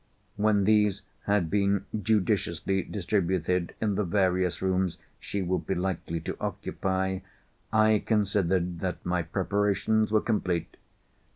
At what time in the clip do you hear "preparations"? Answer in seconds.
9.21-10.11